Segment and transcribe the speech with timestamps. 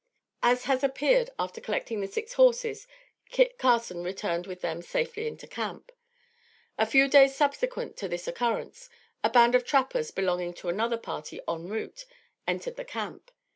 [0.41, 2.87] As has appeared, after collecting the six horses,
[3.29, 5.91] Kit Carson returned with them safely into camp.
[6.75, 8.89] A few days subsequent to this occurrence,
[9.23, 12.07] a band of trappers belonging to another party en route,
[12.47, 13.29] entered the camp.